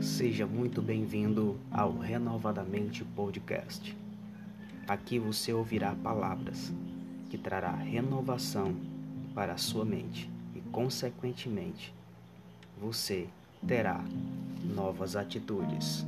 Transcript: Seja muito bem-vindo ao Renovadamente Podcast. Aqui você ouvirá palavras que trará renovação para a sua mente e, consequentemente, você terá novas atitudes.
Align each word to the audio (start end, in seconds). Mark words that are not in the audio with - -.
Seja 0.00 0.46
muito 0.46 0.82
bem-vindo 0.82 1.58
ao 1.70 1.96
Renovadamente 1.96 3.02
Podcast. 3.02 3.96
Aqui 4.86 5.18
você 5.18 5.54
ouvirá 5.54 5.94
palavras 5.94 6.72
que 7.30 7.38
trará 7.38 7.70
renovação 7.70 8.76
para 9.34 9.54
a 9.54 9.58
sua 9.58 9.86
mente 9.86 10.30
e, 10.54 10.60
consequentemente, 10.70 11.94
você 12.78 13.26
terá 13.66 14.04
novas 14.62 15.16
atitudes. 15.16 16.06